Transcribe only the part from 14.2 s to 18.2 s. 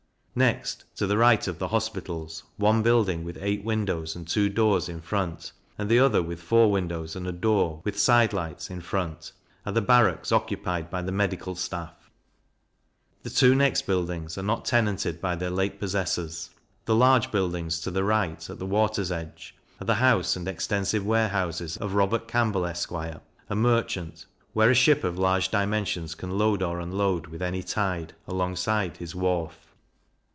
are not tenanted by their late possessors. The large buildings to the